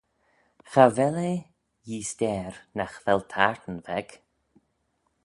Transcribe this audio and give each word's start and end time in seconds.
Cha 0.71 0.85
vel 0.95 1.15
eh 1.31 1.45
yeesteyr 1.89 2.53
nagh 2.77 2.95
vel 3.05 3.21
tayrtyn 3.31 3.79
veg. 3.87 4.07